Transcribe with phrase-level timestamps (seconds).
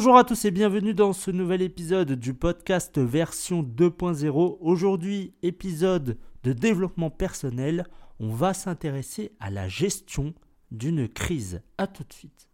[0.00, 4.56] Bonjour à tous et bienvenue dans ce nouvel épisode du podcast version 2.0.
[4.62, 7.84] Aujourd'hui, épisode de développement personnel,
[8.18, 10.32] on va s'intéresser à la gestion
[10.70, 11.60] d'une crise.
[11.76, 12.48] A tout de suite.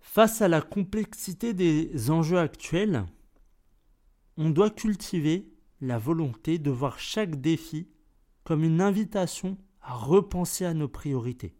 [0.00, 3.04] Face à la complexité des enjeux actuels,
[4.38, 5.46] on doit cultiver
[5.82, 7.86] la volonté de voir chaque défi
[8.44, 11.54] comme une invitation à repenser à nos priorités,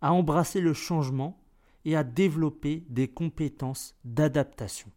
[0.00, 1.42] à embrasser le changement
[1.84, 4.92] et à développer des compétences d'adaptation.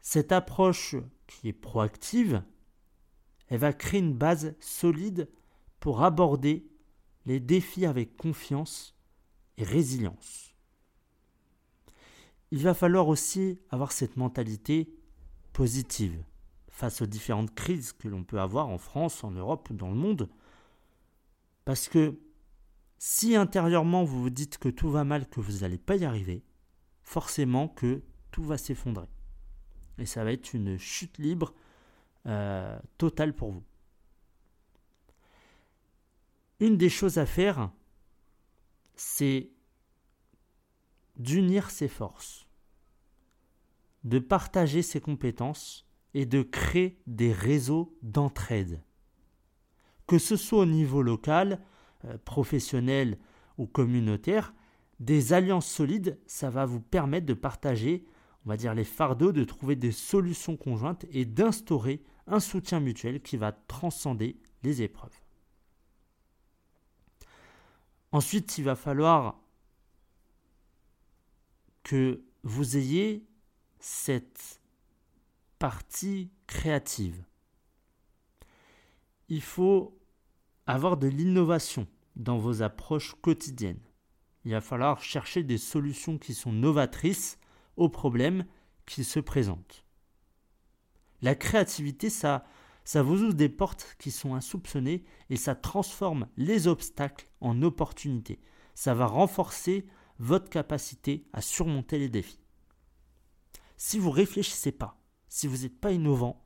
[0.00, 2.42] Cette approche qui est proactive,
[3.48, 5.28] elle va créer une base solide
[5.80, 6.66] pour aborder
[7.26, 8.94] les défis avec confiance
[9.56, 10.54] et résilience.
[12.50, 14.94] Il va falloir aussi avoir cette mentalité
[15.52, 16.22] positive
[16.68, 19.94] face aux différentes crises que l'on peut avoir en France, en Europe ou dans le
[19.94, 20.28] monde.
[21.64, 22.18] Parce que
[22.98, 26.44] si intérieurement vous vous dites que tout va mal, que vous n'allez pas y arriver,
[27.02, 29.08] forcément que tout va s'effondrer.
[29.98, 31.54] Et ça va être une chute libre
[32.26, 33.64] euh, totale pour vous.
[36.60, 37.70] Une des choses à faire,
[38.94, 39.50] c'est
[41.16, 42.46] d'unir ses forces,
[44.04, 48.82] de partager ses compétences et de créer des réseaux d'entraide
[50.06, 51.60] que ce soit au niveau local,
[52.04, 53.18] euh, professionnel
[53.58, 54.54] ou communautaire,
[55.00, 58.04] des alliances solides, ça va vous permettre de partager,
[58.44, 63.20] on va dire, les fardeaux, de trouver des solutions conjointes et d'instaurer un soutien mutuel
[63.20, 65.20] qui va transcender les épreuves.
[68.12, 69.40] Ensuite, il va falloir
[71.82, 73.26] que vous ayez
[73.80, 74.60] cette
[75.58, 77.24] partie créative
[79.28, 79.98] il faut
[80.66, 81.86] avoir de l'innovation
[82.16, 83.82] dans vos approches quotidiennes.
[84.44, 87.38] Il va falloir chercher des solutions qui sont novatrices
[87.76, 88.44] aux problèmes
[88.86, 89.84] qui se présentent.
[91.22, 92.44] La créativité, ça,
[92.84, 98.40] ça vous ouvre des portes qui sont insoupçonnées et ça transforme les obstacles en opportunités.
[98.74, 99.86] Ça va renforcer
[100.18, 102.44] votre capacité à surmonter les défis.
[103.76, 106.43] Si vous réfléchissez pas, si vous n'êtes pas innovant,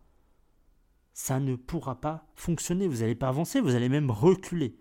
[1.18, 2.86] ça ne pourra pas fonctionner.
[2.86, 4.78] Vous n'allez pas avancer, vous allez même reculer.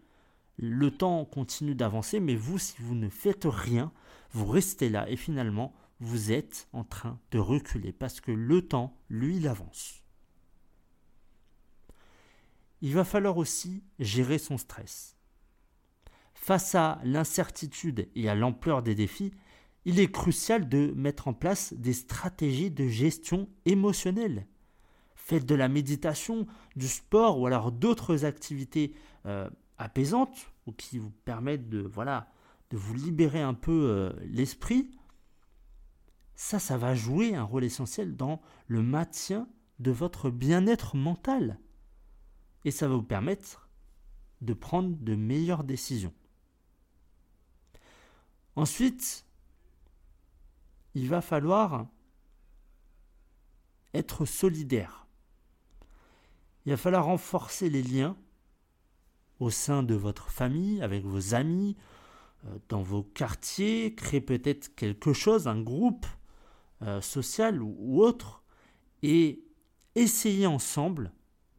[0.57, 3.91] Le temps continue d'avancer, mais vous, si vous ne faites rien,
[4.33, 8.95] vous restez là et finalement, vous êtes en train de reculer parce que le temps,
[9.09, 10.03] lui, il avance.
[12.81, 15.17] Il va falloir aussi gérer son stress.
[16.35, 19.33] Face à l'incertitude et à l'ampleur des défis,
[19.85, 24.45] il est crucial de mettre en place des stratégies de gestion émotionnelle
[25.27, 28.95] faites de la méditation, du sport ou alors d'autres activités
[29.25, 32.31] euh, apaisantes ou qui vous permettent de, voilà,
[32.69, 34.89] de vous libérer un peu euh, l'esprit,
[36.35, 39.49] ça, ça va jouer un rôle essentiel dans le maintien
[39.79, 41.59] de votre bien-être mental.
[42.63, 43.67] Et ça va vous permettre
[44.39, 46.13] de prendre de meilleures décisions.
[48.55, 49.25] Ensuite,
[50.93, 51.87] il va falloir
[53.93, 55.06] être solidaire.
[56.67, 58.17] Il va falloir renforcer les liens
[59.39, 61.77] au sein de votre famille, avec vos amis,
[62.45, 66.05] euh, dans vos quartiers, créer peut-être quelque chose, un groupe
[66.81, 68.43] euh, social ou, autre,
[69.01, 69.45] et
[69.95, 71.13] essayer ensemble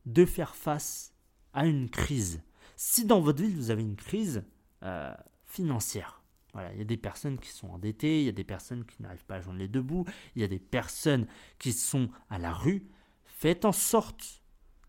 [0.05, 1.15] de faire face
[1.55, 2.43] à une crise.
[2.77, 4.45] Si dans votre ville vous avez une crise
[4.83, 5.15] euh,
[5.47, 8.85] financière, voilà, il y a des personnes qui sont endettées, il y a des personnes
[8.85, 10.05] qui n'arrivent pas à joindre les deux bouts,
[10.37, 11.27] il y a des personnes
[11.59, 12.87] qui sont à la rue,
[13.25, 14.43] faites en sorte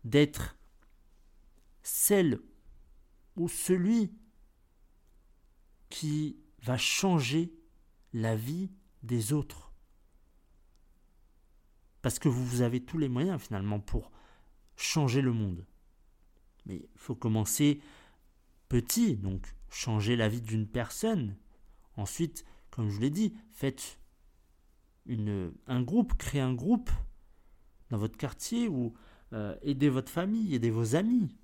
[0.04, 0.56] d'être
[1.82, 2.40] celle
[3.36, 4.12] ou celui
[5.88, 7.52] qui va changer
[8.12, 8.70] la vie
[9.02, 9.72] des autres.
[12.02, 14.10] Parce que vous avez tous les moyens finalement pour
[14.76, 15.66] changer le monde.
[16.66, 17.80] Mais il faut commencer
[18.68, 21.36] petit, donc changer la vie d'une personne.
[21.96, 23.98] Ensuite, comme je l'ai dit, faites
[25.06, 26.90] une, un groupe, créez un groupe
[27.90, 28.94] dans votre quartier ou
[29.32, 31.34] euh, aidez votre famille, aidez vos amis.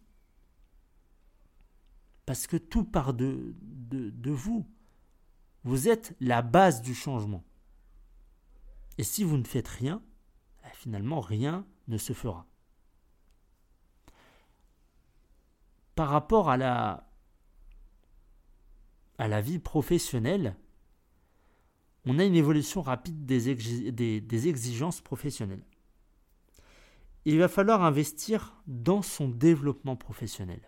[2.24, 3.54] Parce que tout part de,
[4.24, 4.66] vous.
[5.62, 7.44] Vous êtes la base du changement.
[8.98, 10.02] Et si vous ne faites rien,
[10.64, 12.46] eh, finalement rien ne se fera.
[15.94, 17.08] Par rapport à la,
[19.18, 20.56] à la vie professionnelle,
[22.04, 25.64] on a une évolution rapide des exigences professionnelles
[27.32, 30.61] il va falloir investir dans son développement professionnel.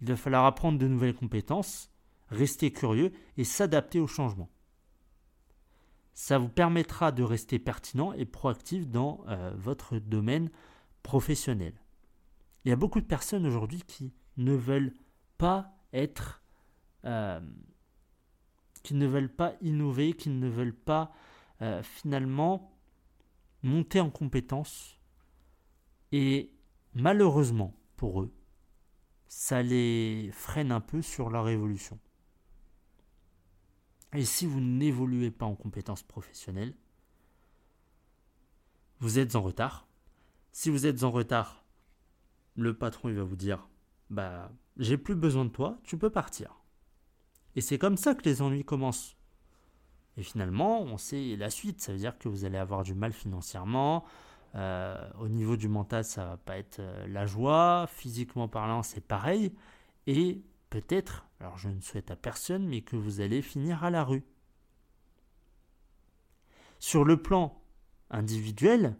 [0.00, 1.90] Il va falloir apprendre de nouvelles compétences,
[2.28, 4.48] rester curieux et s'adapter au changement.
[6.14, 10.50] Ça vous permettra de rester pertinent et proactif dans euh, votre domaine
[11.02, 11.74] professionnel.
[12.64, 14.94] Il y a beaucoup de personnes aujourd'hui qui ne veulent
[15.36, 16.42] pas être,
[17.04, 17.40] euh,
[18.84, 21.12] qui ne veulent pas innover, qui ne veulent pas
[21.60, 22.72] euh, finalement
[23.62, 24.95] monter en compétences.
[26.12, 26.52] Et
[26.94, 28.32] malheureusement pour eux,
[29.28, 31.98] ça les freine un peu sur leur évolution.
[34.12, 36.74] Et si vous n'évoluez pas en compétences professionnelles,
[39.00, 39.86] vous êtes en retard.
[40.52, 41.64] Si vous êtes en retard,
[42.54, 43.68] le patron va vous dire
[44.08, 46.62] bah j'ai plus besoin de toi, tu peux partir.
[47.54, 49.16] Et c'est comme ça que les ennuis commencent.
[50.16, 53.12] Et finalement, on sait la suite, ça veut dire que vous allez avoir du mal
[53.12, 54.04] financièrement,
[54.54, 59.00] euh, au niveau du mental, ça va pas être euh, la joie, physiquement parlant, c'est
[59.00, 59.52] pareil,
[60.06, 64.04] et peut-être, alors je ne souhaite à personne, mais que vous allez finir à la
[64.04, 64.24] rue.
[66.78, 67.60] Sur le plan
[68.10, 68.96] individuel,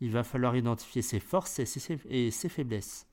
[0.00, 3.06] il va falloir identifier ses forces et ses, faiblesses.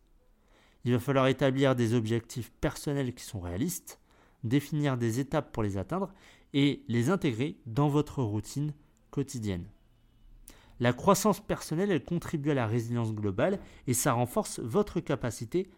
[0.86, 4.00] Il va falloir établir des objectifs personnels qui sont réalistes,
[4.44, 6.12] définir des étapes pour les atteindre
[6.54, 8.74] et les intégrer dans votre routine
[9.12, 9.66] quotidienne.
[10.80, 15.70] La croissance personnelle, elle contribue à la résilience globale et ça renforce votre capacité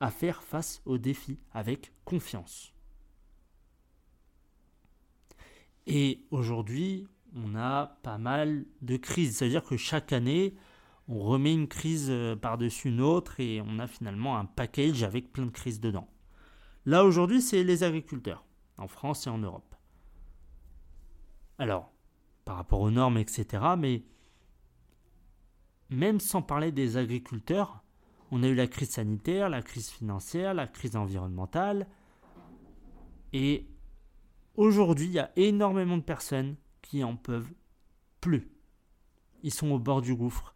[0.00, 2.72] à faire face aux défis avec confiance.
[5.86, 9.36] Et aujourd'hui, on a pas mal de crises.
[9.36, 10.54] C'est-à-dire que chaque année,
[11.08, 15.32] on remet une crise euh, par-dessus une autre et on a finalement un package avec
[15.32, 16.08] plein de crises dedans.
[16.84, 18.44] Là aujourd'hui, c'est les agriculteurs,
[18.76, 19.74] en France et en Europe.
[21.58, 21.92] Alors,
[22.44, 24.04] par rapport aux normes, etc., mais
[25.90, 27.82] même sans parler des agriculteurs,
[28.30, 31.86] on a eu la crise sanitaire, la crise financière, la crise environnementale.
[33.32, 33.66] Et
[34.54, 37.50] aujourd'hui, il y a énormément de personnes qui en peuvent
[38.20, 38.50] plus.
[39.42, 40.54] Ils sont au bord du gouffre.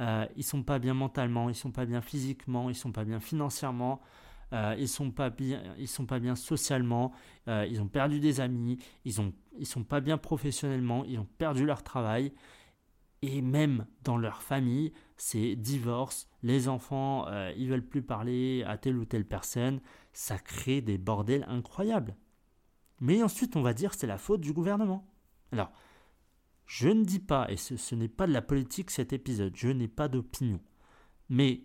[0.00, 3.20] Euh, ils sont pas bien mentalement, ils sont pas bien physiquement, ils sont pas bien
[3.20, 4.00] financièrement,
[4.52, 7.12] euh, ils sont pas bien, ils sont pas bien socialement,
[7.46, 11.28] euh, ils ont perdu des amis, ils ont, ils sont pas bien professionnellement, ils ont
[11.38, 12.32] perdu leur travail
[13.24, 18.76] et même dans leur famille, c'est divorce, les enfants, euh, ils veulent plus parler à
[18.76, 19.80] telle ou telle personne,
[20.12, 22.16] ça crée des bordels incroyables.
[23.00, 25.06] Mais ensuite, on va dire c'est la faute du gouvernement.
[25.52, 25.72] Alors,
[26.66, 29.88] je ne dis pas, et ce, n'est pas de la politique cet épisode, je n'ai
[29.88, 30.60] pas d'opinion,
[31.28, 31.64] mais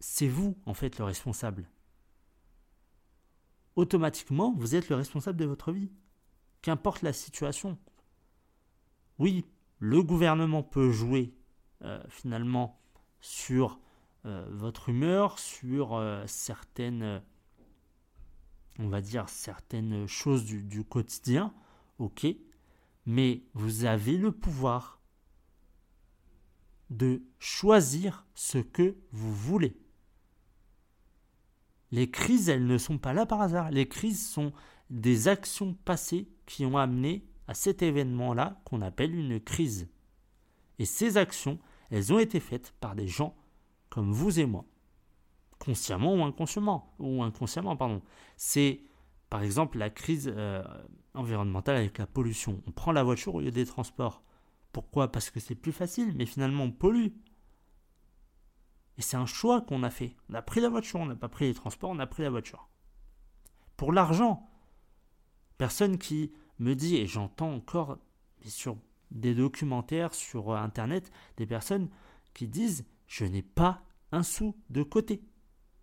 [0.00, 1.68] c'est vous en fait le responsable.
[3.76, 5.90] Automatiquement, vous êtes le responsable de votre vie,
[6.60, 7.78] qu'importe la situation
[9.18, 9.44] oui,
[9.78, 11.34] le gouvernement peut jouer
[11.82, 12.80] euh, finalement
[13.20, 13.80] sur
[14.24, 17.22] euh, votre humeur, sur euh, certaines,
[18.78, 21.52] on va dire, certaines choses du, du quotidien,
[21.98, 22.26] ok,
[23.06, 25.00] mais vous avez le pouvoir
[26.90, 29.76] de choisir ce que vous voulez.
[31.90, 33.70] Les crises, elles ne sont pas là par hasard.
[33.70, 34.52] Les crises sont
[34.90, 39.90] des actions passées qui ont amené à cet événement-là qu'on appelle une crise.
[40.78, 41.58] Et ces actions,
[41.90, 43.36] elles ont été faites par des gens
[43.90, 44.64] comme vous et moi,
[45.58, 48.00] consciemment ou inconsciemment, pardon.
[48.38, 48.80] C'est
[49.28, 50.64] par exemple la crise euh,
[51.12, 52.62] environnementale avec la pollution.
[52.66, 54.22] On prend la voiture au lieu des transports.
[54.72, 55.12] Pourquoi?
[55.12, 57.08] Parce que c'est plus facile, mais finalement on pollue.
[58.96, 60.16] Et c'est un choix qu'on a fait.
[60.30, 62.30] On a pris la voiture, on n'a pas pris les transports, on a pris la
[62.30, 62.70] voiture.
[63.76, 64.48] Pour l'argent,
[65.58, 66.32] personne qui
[66.62, 67.98] me dit, et j'entends encore
[68.44, 68.76] sur
[69.10, 71.88] des documentaires sur Internet, des personnes
[72.34, 75.22] qui disent, je n'ai pas un sou de côté.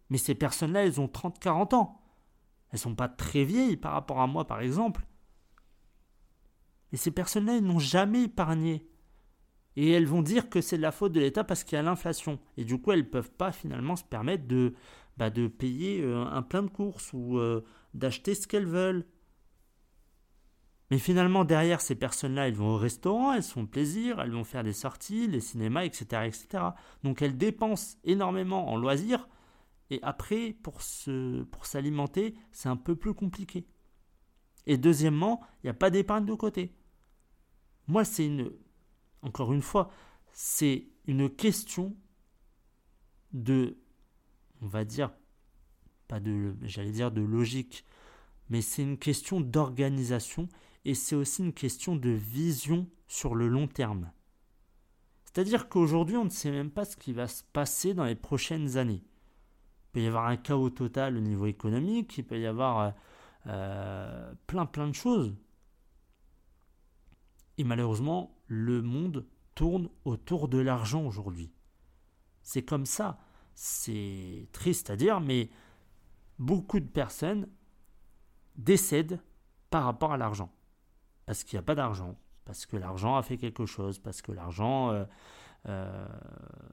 [0.09, 2.01] Mais ces personnes-là, elles ont 30-40 ans.
[2.71, 5.05] Elles sont pas très vieilles par rapport à moi, par exemple.
[6.91, 8.87] Et ces personnes-là, elles n'ont jamais épargné.
[9.75, 11.83] Et elles vont dire que c'est de la faute de l'État parce qu'il y a
[11.83, 12.39] l'inflation.
[12.57, 14.73] Et du coup, elles ne peuvent pas finalement se permettre de,
[15.17, 19.05] bah, de payer euh, un plein de courses ou euh, d'acheter ce qu'elles veulent.
[20.91, 24.63] Mais finalement, derrière ces personnes-là, elles vont au restaurant, elles font plaisir, elles vont faire
[24.63, 26.23] des sorties, les cinémas, etc.
[26.25, 26.63] etc.
[27.03, 29.27] Donc elles dépensent énormément en loisirs.
[29.91, 33.67] Et après, pour, se, pour s'alimenter, c'est un peu plus compliqué.
[34.65, 36.75] Et deuxièmement, il n'y a pas d'épargne de côté.
[37.87, 38.51] Moi, c'est une...
[39.21, 39.89] Encore une fois,
[40.31, 41.95] c'est une question
[43.33, 43.77] de...
[44.61, 45.11] On va dire...
[46.07, 46.55] Pas de...
[46.63, 47.85] J'allais dire de logique.
[48.49, 50.47] Mais c'est une question d'organisation
[50.85, 54.11] et c'est aussi une question de vision sur le long terme.
[55.25, 58.77] C'est-à-dire qu'aujourd'hui, on ne sait même pas ce qui va se passer dans les prochaines
[58.77, 59.03] années.
[59.03, 62.91] Il peut y avoir un chaos total au niveau économique, il peut y avoir euh,
[63.47, 65.35] euh, plein plein de choses.
[67.57, 71.51] Et malheureusement, le monde tourne autour de l'argent aujourd'hui.
[72.41, 73.19] C'est comme ça.
[73.53, 75.49] C'est triste à dire, mais
[76.37, 77.49] beaucoup de personnes
[78.55, 79.19] décèdent
[79.69, 80.51] par rapport à l'argent.
[81.29, 84.31] Parce qu'il n'y a pas d'argent, parce que l'argent a fait quelque chose, parce que
[84.31, 85.05] l'argent, euh,
[85.67, 86.07] euh,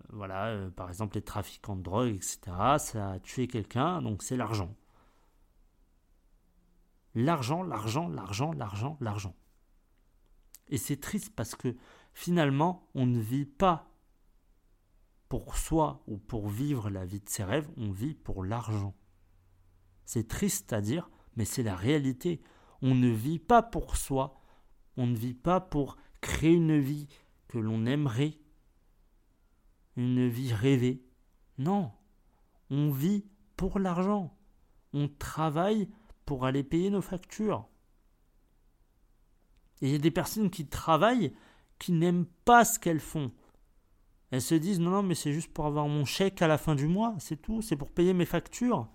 [0.09, 2.39] voilà, euh, par exemple les trafiquants de drogue, etc.,
[2.79, 4.75] ça a tué quelqu'un, donc c'est l'argent.
[7.15, 9.37] L'argent, l'argent, l'argent, l'argent, l'argent.
[10.69, 11.77] Et c'est triste parce que
[12.15, 13.91] finalement, on ne vit pas
[15.29, 18.95] pour soi ou pour vivre la vie de ses rêves, on vit pour l'argent.
[20.07, 22.41] C'est triste à dire, mais c'est la réalité.
[22.81, 24.41] On ne vit pas pour soi,
[24.97, 27.09] on ne vit pas pour créer une vie
[27.49, 28.39] que l'on aimerait,
[29.97, 31.05] une vie rêvée.
[31.59, 31.93] Non,
[32.71, 33.25] on vit
[33.57, 34.37] pour l'argent.
[34.93, 35.89] On travaille
[36.25, 37.69] pour aller payer nos factures.
[39.81, 41.35] Et il y a des personnes qui travaillent
[41.79, 43.33] qui n'aiment pas ce qu'elles font.
[44.31, 46.75] Elles se disent non, non, mais c'est juste pour avoir mon chèque à la fin
[46.75, 48.89] du mois, c'est tout, c'est pour payer mes factures.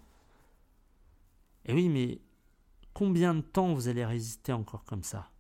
[1.65, 2.22] Et oui, mais
[2.93, 5.31] combien de temps vous allez résister encore comme ça?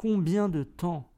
[0.00, 1.12] Combien de temps?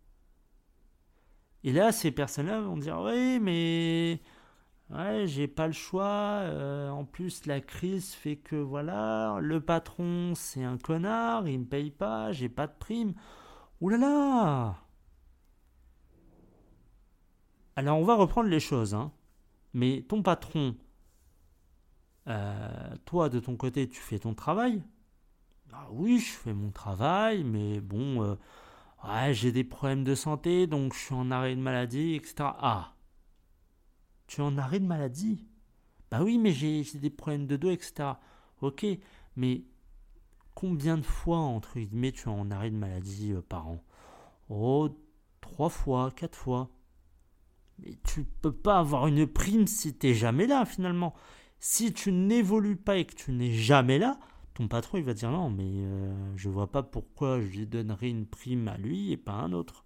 [1.62, 4.20] Et là, ces personnes-là vont dire oui, mais
[4.90, 6.40] ouais, j'ai pas le choix.
[6.40, 11.64] Euh, en plus, la crise fait que voilà, le patron c'est un connard, il me
[11.64, 13.14] paye pas, j'ai pas de prime.
[13.80, 14.76] Ouh là là
[17.76, 19.12] Alors on va reprendre les choses, hein.
[19.74, 20.74] Mais ton patron,
[22.26, 24.82] euh, toi de ton côté, tu fais ton travail?
[25.72, 28.34] Ah oui, je fais mon travail, mais bon, euh,
[29.04, 32.34] ouais, j'ai des problèmes de santé, donc je suis en arrêt de maladie, etc.
[32.58, 32.94] Ah,
[34.26, 35.46] tu es en arrêt de maladie?
[36.10, 38.20] Bah oui, mais j'ai des problèmes de dos, etc.
[38.60, 38.86] Ok,
[39.36, 39.64] mais
[40.54, 43.82] combien de fois, entre guillemets, tu es en arrêt de maladie euh, par an?
[44.48, 44.88] Oh,
[45.40, 46.70] trois fois, quatre fois.
[47.78, 51.14] Mais tu peux pas avoir une prime si tu n'es jamais là, finalement.
[51.60, 54.18] Si tu n'évolues pas et que tu n'es jamais là,
[54.54, 58.10] ton patron il va dire non, mais euh, je vois pas pourquoi je lui donnerais
[58.10, 59.84] une prime à lui et pas à un autre.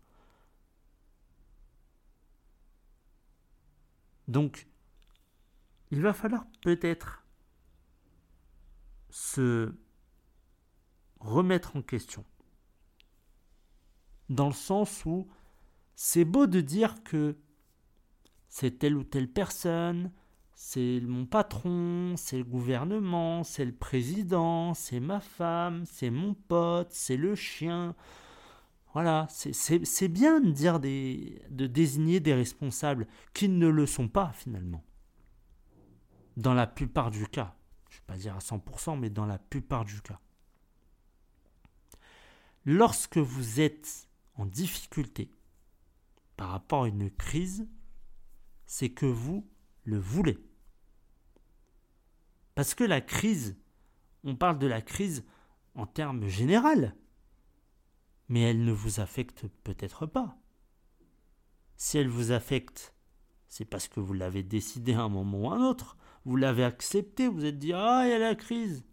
[4.29, 4.67] Donc,
[5.91, 7.25] il va falloir peut-être
[9.11, 9.73] se
[11.21, 12.25] remettre en question.
[14.29, 15.29] Dans le sens où
[15.95, 17.39] c'est beau de dire que
[18.49, 20.13] c'est telle ou telle personne,
[20.59, 26.89] c'est mon patron, c'est le gouvernement, c'est le président, c'est ma femme, c'est mon pote,
[26.91, 27.95] c'est le chien.
[28.95, 34.83] Voilà, c'est bien de dire de désigner des responsables qui ne le sont pas finalement.
[36.39, 37.55] Dans la plupart du cas.
[37.91, 40.21] Je ne vais pas dire à 100%, mais dans la plupart du cas.
[42.65, 45.31] Lorsque vous êtes en difficulté
[46.39, 47.69] par rapport à une crise,
[48.65, 49.47] c'est que vous
[49.87, 50.39] le voulez.
[52.55, 53.57] Parce que la crise,
[54.25, 55.25] on parle de la crise
[55.75, 56.91] en termes généraux,
[58.29, 60.37] mais elle ne vous affecte peut-être pas.
[61.77, 62.95] Si elle vous affecte,
[63.49, 65.97] c'est parce que vous l'avez décidé à un moment ou un autre.
[66.25, 68.85] Vous l'avez accepté, vous êtes dit Ah, il y a la crise.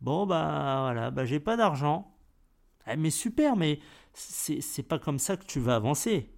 [0.00, 2.16] Bon, bah voilà, bah j'ai pas d'argent.
[2.88, 3.78] Eh, mais super, mais
[4.14, 6.34] c'est pas comme ça que tu vas avancer.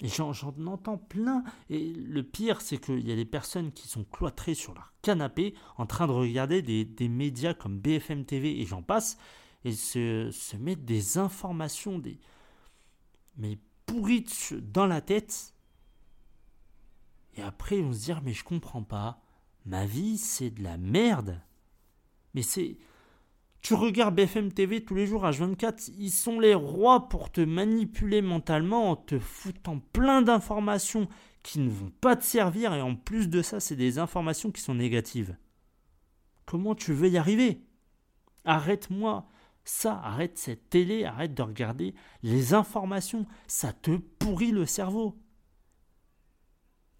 [0.00, 0.32] Et j'en
[0.66, 1.42] entends plein.
[1.70, 5.54] Et le pire, c'est qu'il y a des personnes qui sont cloîtrées sur leur canapé
[5.78, 9.16] en train de regarder des, médias comme BFM TV et j'en passe,
[9.64, 12.20] et se, se mettre des informations, des
[13.36, 15.54] mais pourries dans la tête.
[17.34, 19.22] Et après, on se dire, mais je comprends pas.
[19.64, 21.40] Ma vie, c'est de la merde.
[22.34, 22.78] Mais c'est.
[23.66, 27.40] Tu regardes BFM TV tous les jours à 24, ils sont les rois pour te
[27.40, 31.08] manipuler mentalement en te foutant plein d'informations
[31.42, 34.60] qui ne vont pas te servir et en plus de ça, c'est des informations qui
[34.60, 35.36] sont négatives.
[36.44, 37.60] Comment tu veux y arriver?
[38.44, 39.26] Arrête-moi
[39.64, 41.92] ça, arrête cette télé, arrête de regarder
[42.22, 45.20] les informations, ça te pourrit le cerveau.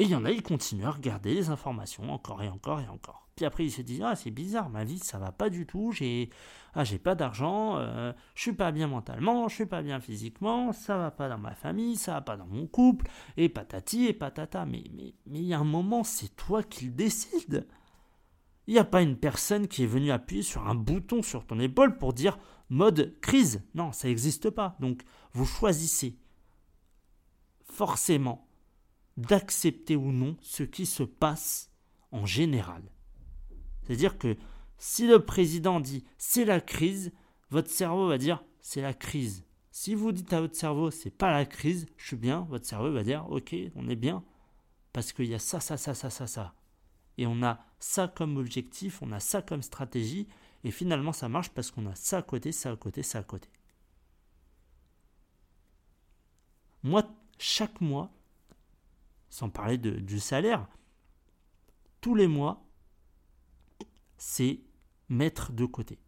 [0.01, 2.89] Et il y en a, ils continuent à regarder les informations encore et encore et
[2.89, 3.26] encore.
[3.37, 5.93] Puis après, il se dit Ah, c'est bizarre, ma vie, ça va pas du tout.
[5.93, 6.31] J'ai
[6.75, 10.73] ah, j'ai pas d'argent, euh, je suis pas bien mentalement, je suis pas bien physiquement,
[10.73, 14.15] ça va pas dans ma famille, ça va pas dans mon couple, et patati et
[14.15, 14.65] patata.
[14.65, 17.67] Mais mais mais il y a un moment, c'est toi qui le décides.
[18.67, 21.61] Il n'y a pas une personne qui est venue appuyer sur un bouton sur ton
[21.61, 22.39] épaule pour dire
[22.71, 23.63] mode crise.
[23.75, 24.77] Non, ça n'existe pas.
[24.81, 25.03] Donc,
[25.33, 26.19] vous choisissez
[27.65, 28.49] forcément
[29.19, 31.71] d'accepter ou non ce qui se passe
[32.13, 32.83] en général.
[33.87, 34.37] C'est-à-dire que
[34.79, 37.13] si le président dit c'est la crise,
[37.51, 39.45] votre cerveau va dire c'est la crise.
[39.71, 42.91] Si vous dites à votre cerveau c'est pas la crise, je suis bien, votre cerveau
[42.91, 44.25] va dire ok, on est bien
[44.93, 46.55] parce qu'il y a ça, ça, ça, ça, ça, ça.
[47.19, 50.27] Et on a ça comme objectif, on a ça comme stratégie,
[50.65, 53.23] et finalement ça marche parce qu'on a ça à côté, ça à côté, ça à
[53.23, 53.49] côté.
[56.83, 57.05] Moi,
[57.39, 58.11] chaque mois,
[59.29, 60.67] sans parler du salaire,
[62.01, 62.66] tous les mois,
[64.19, 64.61] c'est
[65.09, 65.99] mettre de côté.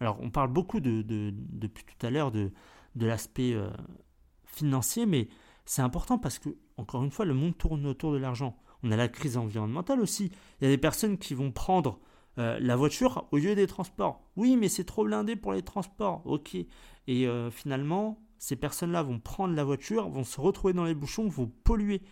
[0.00, 2.52] Alors, on parle beaucoup de, depuis tout à l'heure de,
[2.94, 3.70] de l'aspect euh,
[4.44, 5.28] financier, mais
[5.64, 8.58] c'est important parce que, encore une fois, le monde tourne autour de l'argent.
[8.82, 10.30] On a la crise environnementale aussi.
[10.60, 11.98] Il y a des personnes qui vont prendre
[12.38, 14.22] euh, la voiture au lieu des transports.
[14.36, 16.22] Oui, mais c'est trop blindé pour les transports.
[16.26, 16.54] Ok.
[16.54, 16.68] Et
[17.26, 21.50] euh, finalement, ces personnes-là vont prendre la voiture, vont se retrouver dans les bouchons, vont
[21.64, 22.02] polluer.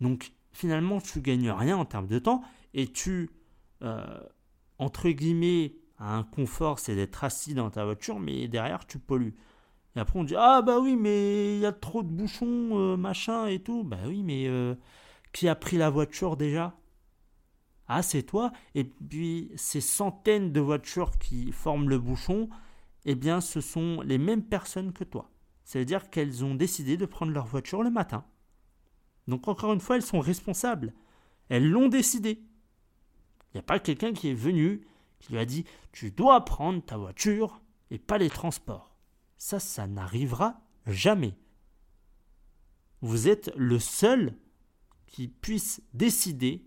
[0.00, 2.42] Donc, finalement, tu gagnes rien en termes de temps
[2.74, 3.30] et tu,
[4.82, 9.36] entre guillemets, un confort, c'est d'être assis dans ta voiture, mais derrière, tu pollues.
[9.94, 12.96] Et après, on dit Ah, bah oui, mais il y a trop de bouchons, euh,
[12.96, 13.84] machin et tout.
[13.84, 14.74] Bah oui, mais euh,
[15.32, 16.74] qui a pris la voiture déjà?
[17.88, 18.52] Ah, c'est toi.
[18.74, 22.48] Et puis, ces centaines de voitures qui forment le bouchon,
[23.04, 25.30] eh bien, ce sont les mêmes personnes que toi.
[25.64, 28.24] C'est-à-dire qu'elles ont décidé de prendre leur voiture le matin.
[29.28, 30.94] Donc, encore une fois, elles sont responsables.
[31.48, 32.42] Elles l'ont décidé.
[33.52, 34.86] Il n'y a pas quelqu'un qui est venu
[35.18, 38.96] qui lui a dit Tu dois prendre ta voiture et pas les transports.
[39.36, 41.36] Ça, ça n'arrivera jamais.
[43.02, 44.38] Vous êtes le seul
[45.06, 46.66] qui puisse décider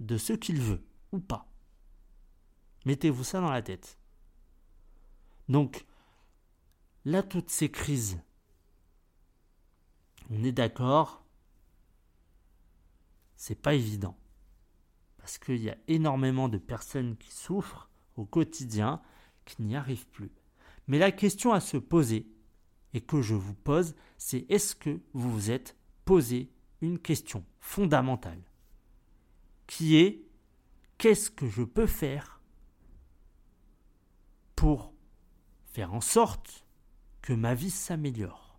[0.00, 1.48] de ce qu'il veut ou pas.
[2.84, 3.98] Mettez-vous ça dans la tête.
[5.48, 5.86] Donc,
[7.04, 8.20] là, toutes ces crises,
[10.30, 11.24] on est d'accord,
[13.36, 14.16] c'est pas évident
[15.22, 19.00] parce qu'il y a énormément de personnes qui souffrent au quotidien,
[19.44, 20.32] qui n'y arrivent plus.
[20.88, 22.26] Mais la question à se poser,
[22.92, 28.42] et que je vous pose, c'est est-ce que vous vous êtes posé une question fondamentale,
[29.68, 30.26] qui est
[30.98, 32.42] qu'est-ce que je peux faire
[34.56, 34.92] pour
[35.66, 36.66] faire en sorte
[37.20, 38.51] que ma vie s'améliore?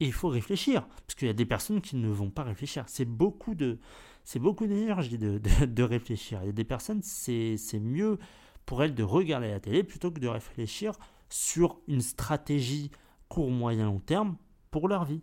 [0.00, 2.84] Et il faut réfléchir, parce qu'il y a des personnes qui ne vont pas réfléchir.
[2.86, 3.78] C'est beaucoup de,
[4.24, 6.40] c'est beaucoup d'énergie de, de, réfléchir.
[6.42, 8.18] Il y a des personnes, c'est, mieux
[8.64, 10.92] pour elles de regarder la télé plutôt que de réfléchir
[11.28, 12.90] sur une stratégie
[13.28, 14.36] court, moyen, long terme
[14.70, 15.22] pour leur vie.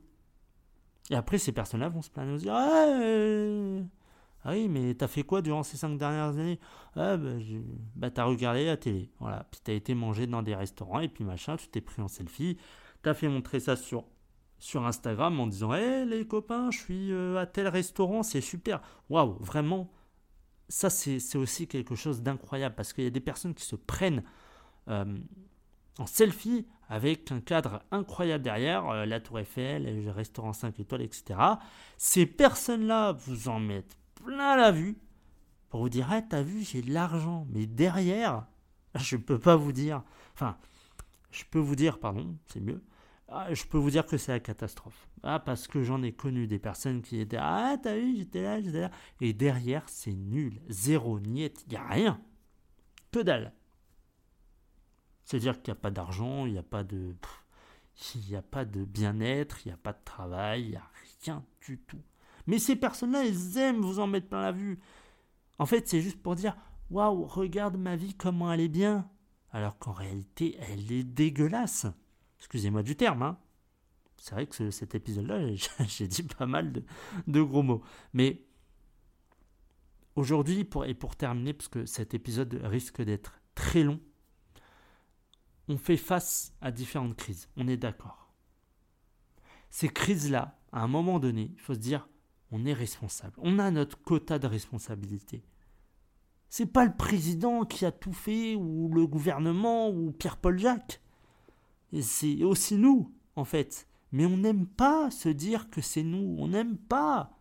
[1.10, 3.82] Et après, ces personnes-là vont se plaindre et se dire ah, euh,
[4.44, 6.60] ah, oui, mais t'as fait quoi durant ces cinq dernières années?
[6.96, 7.30] Ah, bah,
[7.96, 9.10] bah, t'as regardé la télé.
[9.20, 9.48] Voilà.
[9.50, 12.58] Puis t'as été mangé dans des restaurants et puis machin, tu t'es pris en selfie.
[13.04, 14.06] T'as fait montrer ça sur
[14.60, 18.82] sur Instagram en disant Hé les copains, je suis euh, à tel restaurant, c'est super.
[19.10, 19.92] Waouh, vraiment,
[20.70, 24.24] ça c'est aussi quelque chose d'incroyable parce qu'il y a des personnes qui se prennent
[24.88, 25.18] euh,
[26.00, 31.02] en selfie avec un cadre incroyable derrière, euh, la Tour Eiffel, le restaurant 5 étoiles,
[31.02, 31.40] etc.
[31.98, 34.98] Ces personnes-là vous en mettent plein la vue
[35.70, 37.46] pour vous dire Ah, t'as vu, j'ai de l'argent.
[37.52, 38.48] Mais derrière,
[38.96, 40.04] je peux pas vous dire.
[40.34, 40.58] Enfin,
[41.32, 42.82] je peux vous dire, pardon, c'est mieux
[43.30, 45.10] ah, je peux vous dire que c'est la catastrophe.
[45.22, 48.62] Ah, parce que j'en ai connu des personnes qui étaient Ah, t'as vu, j'étais là,
[48.62, 48.92] j'étais là.
[49.20, 50.62] Et derrière, c'est nul.
[50.70, 52.22] Zéro, niet, il n'y a rien.
[53.12, 53.54] Que dalle.
[55.26, 57.16] C'est-à-dire qu'il n'y a pas d'argent, il n'y a pas de.
[58.16, 60.92] Il n'y a pas de bien-être, il n'y a pas de travail, il n'y a
[61.26, 62.02] rien du tout.
[62.46, 64.80] Mais ces personnes-là, elles aiment vous en mettre plein la vue.
[65.58, 66.56] En fait, c'est juste pour dire
[66.92, 69.10] Waouh, regarde ma vie, comment elle est bien.
[69.52, 71.88] Alors qu'en réalité, elle est dégueulasse.
[72.40, 73.38] Excusez-moi du terme, hein.
[74.18, 75.54] C'est vrai que cet épisode-là,
[75.88, 76.74] j'ai dit pas mal
[77.28, 77.84] de, gros mots.
[78.14, 78.44] Mais
[80.16, 84.00] aujourd'hui, et pour terminer, parce que cet épisode risque d'être très long,
[85.68, 87.50] on fait face à différentes crises.
[87.58, 88.34] On est d'accord.
[89.70, 92.08] Ces crises-là, à un moment donné, il faut se dire,
[92.52, 93.36] on est responsable.
[93.38, 95.44] On a notre quota de responsabilité.
[96.50, 101.02] C'est pas le président qui a tout fait, ou le gouvernement, ou Pierre-Paul Jacques
[102.02, 103.88] c'est aussi nous, en fait.
[104.12, 106.36] Mais on n'aime pas se dire que c'est nous.
[106.40, 107.32] On n'aime pas.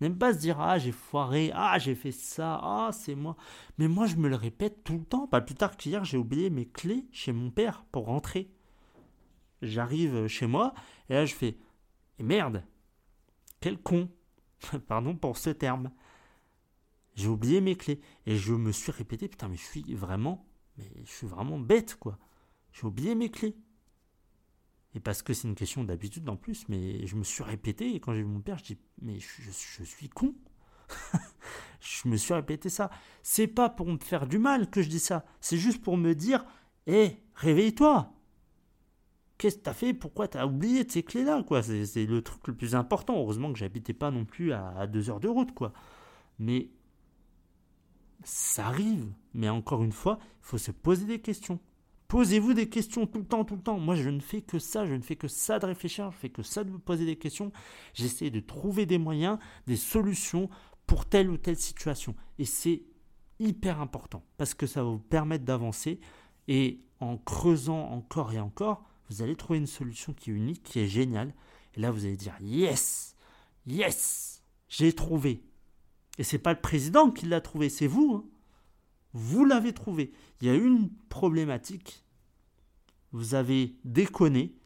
[0.00, 1.50] On n'aime pas se dire Ah, j'ai foiré.
[1.54, 2.58] Ah, j'ai fait ça.
[2.62, 3.36] Ah, c'est moi.
[3.78, 5.26] Mais moi, je me le répète tout le temps.
[5.26, 8.50] Pas plus tard qu'hier, j'ai oublié mes clés chez mon père pour rentrer.
[9.62, 10.74] J'arrive chez moi
[11.08, 11.56] et là, je fais
[12.18, 12.64] Et merde
[13.60, 14.10] Quel con
[14.88, 15.90] Pardon pour ce terme.
[17.14, 18.00] J'ai oublié mes clés.
[18.26, 20.44] Et je me suis répété Putain, mais je suis vraiment.
[20.76, 22.18] Mais je suis vraiment bête, quoi.
[22.72, 23.56] J'ai oublié mes clés.
[24.94, 28.00] Et parce que c'est une question d'habitude en plus, mais je me suis répété, et
[28.00, 30.34] quand j'ai vu mon père, je dis, mais je, suis con.
[31.80, 32.90] je me suis répété ça.
[33.22, 36.14] C'est pas pour me faire du mal que je dis ça, c'est juste pour me
[36.14, 36.44] dire,
[36.86, 38.12] hé, réveille-toi.
[39.36, 39.94] Qu'est-ce que t'as fait?
[39.94, 43.18] Pourquoi t'as oublié de ces clés-là C'est le truc le plus important.
[43.18, 45.72] Heureusement que j'habitais pas non plus à deux heures de route, quoi.
[46.38, 46.70] Mais
[48.22, 49.12] ça arrive.
[49.34, 51.58] Mais encore une fois, il faut se poser des questions.
[52.14, 53.80] Posez-vous des questions tout le temps, tout le temps.
[53.80, 56.28] Moi, je ne fais que ça, je ne fais que ça de réfléchir, je fais
[56.28, 57.50] que ça de me poser des questions.
[57.92, 60.48] J'essaie de trouver des moyens, des solutions
[60.86, 62.14] pour telle ou telle situation.
[62.38, 62.84] Et c'est
[63.40, 65.98] hyper important parce que ça va vous permettre d'avancer.
[66.46, 70.78] Et en creusant encore et encore, vous allez trouver une solution qui est unique, qui
[70.78, 71.34] est géniale.
[71.76, 73.16] Et là, vous allez dire Yes
[73.66, 75.42] Yes J'ai trouvé.
[76.18, 78.22] Et c'est pas le président qui l'a trouvé, c'est vous.
[78.22, 78.30] Hein.
[79.14, 80.12] Vous l'avez trouvé.
[80.40, 82.03] Il y a une problématique.
[83.14, 84.56] Vous avez déconné.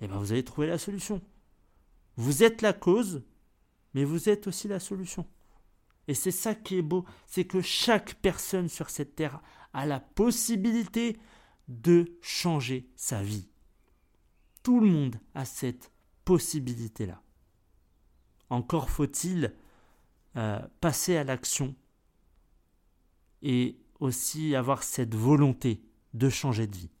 [0.00, 1.20] Eh bien vous avez trouvé la solution.
[2.16, 3.22] Vous êtes la cause,
[3.92, 5.26] mais vous êtes aussi la solution.
[6.08, 9.42] Et c'est ça qui est beau, c'est que chaque personne sur cette terre
[9.74, 11.18] a la possibilité
[11.68, 13.50] de changer sa vie.
[14.62, 15.92] Tout le monde a cette
[16.24, 17.20] possibilité-là.
[18.48, 19.54] Encore faut-il
[20.36, 21.74] euh, passer à l'action
[23.42, 26.91] et aussi avoir cette volonté de changer de vie.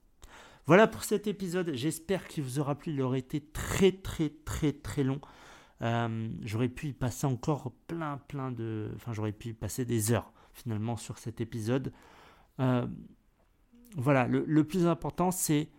[0.66, 1.72] Voilà pour cet épisode.
[1.74, 2.92] J'espère qu'il vous aura plu.
[2.92, 5.20] Il aurait été très très très très long.
[5.82, 8.92] Euh, j'aurais pu y passer encore plein plein de...
[8.94, 11.92] Enfin j'aurais pu y passer des heures finalement sur cet épisode.
[12.60, 12.86] Euh,
[13.96, 15.70] voilà, le, plus important c'est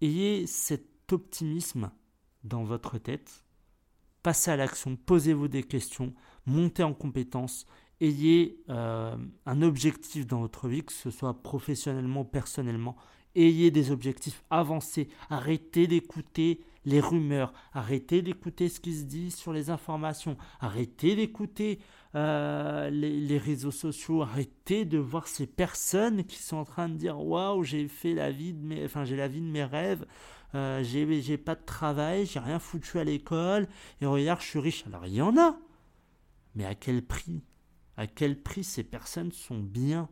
[0.00, 1.90] ayez cet optimisme
[2.44, 3.44] dans votre tête
[4.22, 6.12] passez à l'action, posez-vous des questions,
[6.46, 7.66] montez en compétences,
[8.00, 12.96] ayez euh, un objectif dans votre vie, que ce soit professionnellement, personnellement,
[13.34, 19.52] ayez des objectifs, avancez, arrêtez d'écouter les rumeurs, arrêtez d'écouter ce qui se dit sur
[19.52, 21.80] les informations, arrêtez d'écouter
[22.14, 27.20] euh, les, réseaux sociaux, arrêtez de voir ces personnes qui sont en train de dire
[27.20, 30.06] waouh j'ai fait la vie de mes, enfin j'ai la vie de mes rêves,
[30.54, 33.68] euh, j'ai pas de travail, j'ai rien foutu à l'école,
[34.00, 34.86] et regarde, je suis riche.
[34.86, 35.58] Alors il y en a,
[36.54, 37.42] mais à quel prix?
[37.96, 40.08] À quel prix ces personnes sont bien?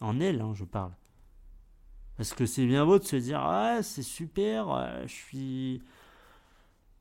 [0.00, 0.92] En elles, hein, je parle.
[2.16, 5.12] Parce que c'est bien beau de se dire ah c'est super, euh, je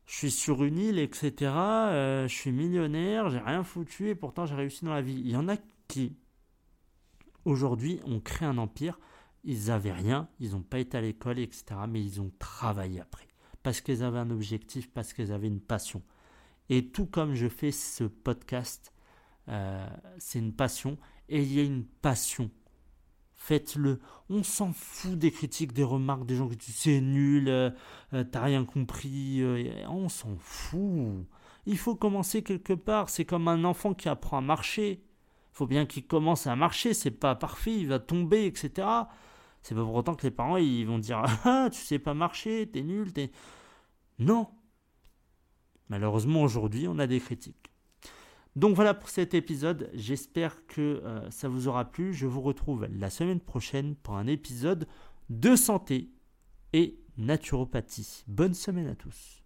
[0.07, 1.51] suis sur une île, etc.
[1.51, 5.19] Euh, je suis millionnaire, j'ai rien foutu et pourtant j'ai réussi dans la vie.
[5.19, 5.55] Il y en a
[5.87, 6.15] qui
[7.45, 8.97] aujourd'hui ont créé un empire
[9.43, 11.65] ils n'avaient rien, ils n'ont pas été à l'école, etc.
[11.87, 13.27] Mais ils ont travaillé après.
[13.61, 16.01] Parce qu'ils avaient un objectif, parce qu'ils avaient une passion.
[16.69, 18.93] Et tout comme je fais ce podcast,
[19.49, 20.97] euh, c'est une passion.
[21.29, 22.49] Et il y a une passion.
[23.35, 23.99] Faites-le.
[24.29, 27.69] On s'en fout des critiques, des remarques, des gens qui disent c'est nul, euh,
[28.13, 29.43] euh, t'as rien compris.
[29.89, 31.25] on s'en fout.
[31.65, 33.09] Il faut commencer quelque part.
[33.09, 35.03] C'est comme un enfant qui apprend à marcher.
[35.53, 36.93] Il faut bien qu'il commence à marcher.
[36.93, 38.87] C'est pas parfait, il va tomber, etc.
[39.61, 42.69] C'est pas pour autant que les parents ils vont dire Ah, tu sais pas marcher,
[42.71, 43.31] t'es nul, t'es.
[44.19, 44.49] Non
[45.89, 47.72] Malheureusement, aujourd'hui, on a des critiques.
[48.55, 49.89] Donc voilà pour cet épisode.
[49.93, 52.13] J'espère que euh, ça vous aura plu.
[52.13, 54.87] Je vous retrouve la semaine prochaine pour un épisode
[55.29, 56.11] de santé
[56.73, 58.23] et naturopathie.
[58.27, 59.42] Bonne semaine à tous.